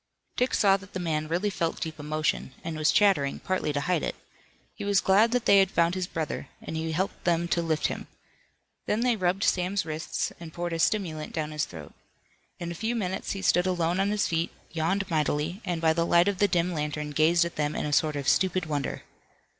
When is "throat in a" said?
11.65-12.73